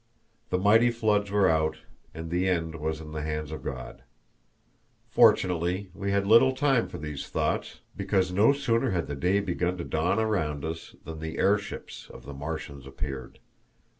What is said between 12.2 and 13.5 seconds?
the Martians appeared.